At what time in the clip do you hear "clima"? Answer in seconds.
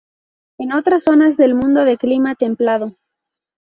1.99-2.33